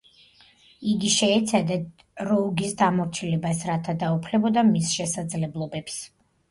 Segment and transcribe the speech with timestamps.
[0.93, 1.77] იგი შეეცადა
[2.31, 6.03] როუგის დამორჩილებას, რათა დაუფლებოდა მის შესაძლებლობებს.